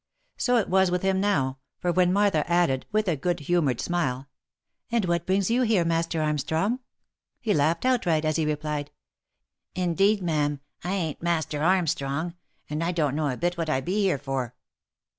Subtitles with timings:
[0.37, 4.25] So it was with him now, for when Martha added with a good humoured smile,"
[4.91, 6.79] And what brings you here, Master Armstrong?"
[7.39, 8.89] he laughed outright as he replied,"
[9.85, 12.33] Indeed, ma'am, I ain't Master Armstrong,
[12.67, 14.55] and I don't know a bit what 1 be here for."